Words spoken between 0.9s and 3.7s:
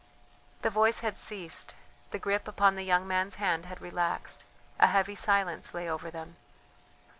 had ceased; the grip upon the young man's hand